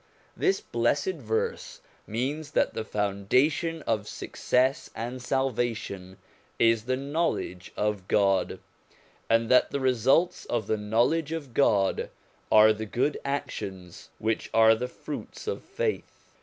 [0.35, 6.17] This blessed verse means that the founda tion of success and salvation
[6.57, 8.57] is the knowledge of God,
[9.29, 12.09] and that the results of the knowledge of God
[12.51, 16.25] are the good actions which are the fruits of faith.